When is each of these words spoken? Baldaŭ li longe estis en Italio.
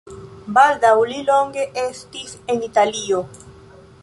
Baldaŭ 0.55 0.93
li 1.11 1.19
longe 1.29 1.67
estis 1.83 2.35
en 2.55 2.67
Italio. 2.73 3.23